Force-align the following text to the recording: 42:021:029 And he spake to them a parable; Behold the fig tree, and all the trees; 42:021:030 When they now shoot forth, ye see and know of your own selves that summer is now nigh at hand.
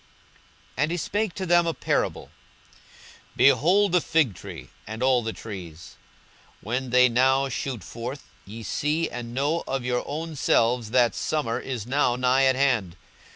42:021:029 0.01 0.09
And 0.77 0.89
he 0.91 0.97
spake 0.97 1.33
to 1.35 1.45
them 1.45 1.67
a 1.67 1.73
parable; 1.75 2.31
Behold 3.35 3.91
the 3.91 4.01
fig 4.01 4.33
tree, 4.33 4.69
and 4.87 5.03
all 5.03 5.21
the 5.21 5.31
trees; 5.31 5.95
42:021:030 6.63 6.63
When 6.63 6.89
they 6.89 7.07
now 7.07 7.49
shoot 7.49 7.83
forth, 7.83 8.23
ye 8.43 8.63
see 8.63 9.11
and 9.11 9.35
know 9.35 9.63
of 9.67 9.85
your 9.85 10.01
own 10.07 10.35
selves 10.35 10.89
that 10.89 11.13
summer 11.13 11.59
is 11.59 11.85
now 11.85 12.15
nigh 12.15 12.45
at 12.45 12.55
hand. 12.55 12.95